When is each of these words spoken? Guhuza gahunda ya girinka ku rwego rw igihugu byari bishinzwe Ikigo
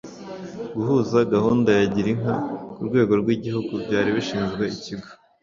Guhuza 0.75 1.17
gahunda 1.33 1.69
ya 1.77 1.85
girinka 1.93 2.33
ku 2.73 2.81
rwego 2.87 3.13
rw 3.21 3.27
igihugu 3.35 3.71
byari 3.83 4.09
bishinzwe 4.15 4.63
Ikigo 4.75 5.09